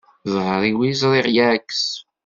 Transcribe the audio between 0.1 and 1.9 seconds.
Ẓẓher-iw i ẓriɣ yeɛkes.